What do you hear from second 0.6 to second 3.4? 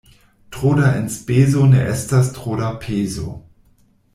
da enspezo ne estas tro da pezo.